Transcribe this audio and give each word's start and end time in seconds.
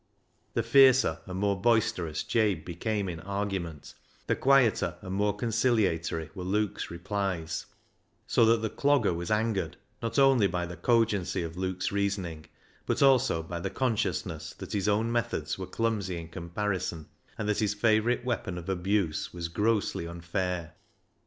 The 0.55 0.63
fiercer 0.63 1.19
and 1.27 1.37
more 1.37 1.61
boisterous 1.61 2.23
Jabe 2.23 2.61
became 2.65 3.07
in 3.07 3.19
argument, 3.19 3.93
the 4.25 4.35
quieter 4.35 4.95
and 5.03 5.13
more 5.13 5.35
conciliatory 5.35 6.31
were 6.33 6.43
Luke's 6.43 6.89
replies, 6.89 7.67
so 8.25 8.43
that 8.45 8.63
the 8.63 8.69
Clogger 8.71 9.15
was 9.15 9.29
angered, 9.29 9.77
not 10.01 10.17
only 10.17 10.47
by 10.47 10.65
the 10.65 10.75
cogency 10.75 11.43
of 11.43 11.55
Luke's 11.55 11.91
reasoning, 11.91 12.47
but 12.87 13.03
also 13.03 13.43
by 13.43 13.59
the 13.59 13.69
conscious 13.69 14.25
ness 14.25 14.55
that 14.55 14.73
his 14.73 14.87
own 14.89 15.11
methods 15.11 15.59
were 15.59 15.67
clumsy 15.67 16.17
in 16.17 16.29
com 16.29 16.49
parison, 16.49 17.05
and 17.37 17.47
that 17.47 17.59
his 17.59 17.75
favourite 17.75 18.25
weapon 18.25 18.57
of 18.57 18.69
abuse 18.69 19.31
was 19.31 19.49
grossly 19.49 20.07
unfair. 20.07 20.73